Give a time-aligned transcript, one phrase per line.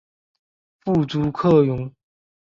[0.79, 1.93] 父朱克融。